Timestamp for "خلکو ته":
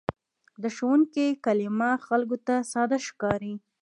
2.07-2.55